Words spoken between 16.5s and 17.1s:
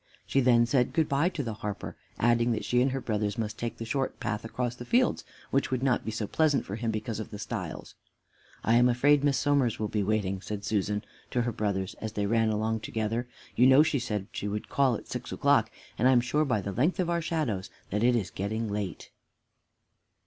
the length